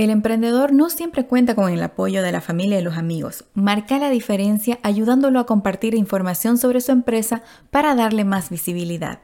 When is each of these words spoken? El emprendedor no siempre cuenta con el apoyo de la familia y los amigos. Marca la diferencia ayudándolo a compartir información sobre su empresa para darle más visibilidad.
El 0.00 0.08
emprendedor 0.08 0.72
no 0.72 0.88
siempre 0.88 1.26
cuenta 1.26 1.54
con 1.54 1.70
el 1.70 1.82
apoyo 1.82 2.22
de 2.22 2.32
la 2.32 2.40
familia 2.40 2.80
y 2.80 2.82
los 2.82 2.96
amigos. 2.96 3.44
Marca 3.52 3.98
la 3.98 4.08
diferencia 4.08 4.78
ayudándolo 4.82 5.38
a 5.38 5.44
compartir 5.44 5.94
información 5.94 6.56
sobre 6.56 6.80
su 6.80 6.90
empresa 6.90 7.42
para 7.70 7.94
darle 7.94 8.24
más 8.24 8.48
visibilidad. 8.48 9.20